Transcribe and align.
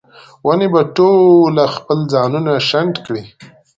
ونې 0.45 0.67
به 0.73 0.81
ټوله 0.95 1.65
خپل 1.75 1.97
ځانونه 2.13 2.51
شنډ 2.69 2.93
کړي 3.05 3.23